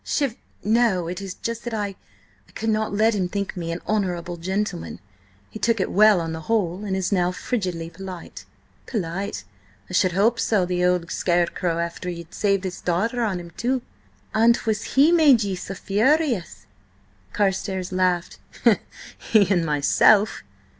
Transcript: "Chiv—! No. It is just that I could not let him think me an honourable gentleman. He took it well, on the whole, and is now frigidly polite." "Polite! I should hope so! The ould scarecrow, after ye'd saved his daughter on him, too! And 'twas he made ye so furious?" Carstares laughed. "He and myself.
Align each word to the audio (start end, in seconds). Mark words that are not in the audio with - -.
"Chiv—! 0.03 0.35
No. 0.63 1.07
It 1.07 1.21
is 1.21 1.35
just 1.35 1.63
that 1.63 1.75
I 1.75 1.93
could 2.55 2.69
not 2.71 2.91
let 2.91 3.13
him 3.13 3.27
think 3.29 3.55
me 3.55 3.71
an 3.71 3.81
honourable 3.87 4.35
gentleman. 4.37 4.99
He 5.51 5.59
took 5.59 5.79
it 5.79 5.91
well, 5.91 6.19
on 6.19 6.33
the 6.33 6.39
whole, 6.49 6.83
and 6.83 6.95
is 6.95 7.11
now 7.11 7.31
frigidly 7.31 7.87
polite." 7.91 8.43
"Polite! 8.87 9.43
I 9.91 9.93
should 9.93 10.13
hope 10.13 10.39
so! 10.39 10.65
The 10.65 10.81
ould 10.83 11.11
scarecrow, 11.11 11.77
after 11.77 12.09
ye'd 12.09 12.33
saved 12.33 12.63
his 12.63 12.81
daughter 12.81 13.21
on 13.21 13.39
him, 13.39 13.51
too! 13.51 13.83
And 14.33 14.55
'twas 14.55 14.95
he 14.95 15.11
made 15.11 15.43
ye 15.43 15.55
so 15.55 15.75
furious?" 15.75 16.65
Carstares 17.31 17.91
laughed. 17.91 18.39
"He 19.19 19.51
and 19.53 19.63
myself. 19.63 20.41